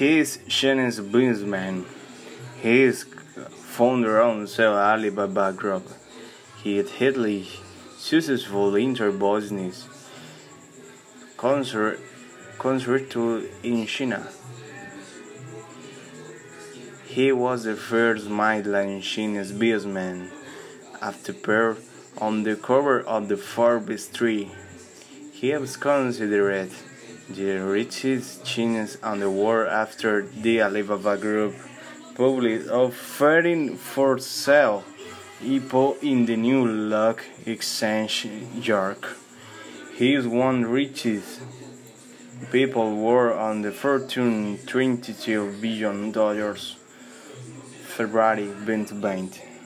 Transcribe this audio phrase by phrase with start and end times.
[0.00, 1.84] He is Chinese businessman.
[2.62, 3.04] He is
[3.74, 5.86] founder of the Alibaba Group.
[6.62, 7.46] He is highly
[7.98, 9.86] successful in business
[11.36, 12.00] concert,
[12.58, 13.14] concert
[13.62, 14.26] in China.
[17.04, 20.30] He was the first mainland Chinese businessman
[21.02, 21.76] after appear
[22.16, 24.50] on the cover of the Forbes 3.
[25.34, 26.70] He was considered
[27.34, 31.54] the richest Chinese in the world after the Alibaba Group
[32.16, 34.82] published offering for sale
[35.40, 38.26] IPO in the New York Exchange,
[38.60, 39.16] York.
[39.94, 41.40] He is one richest
[42.50, 46.76] people worth on the fortune 22 billion dollars.
[47.96, 49.59] February 2020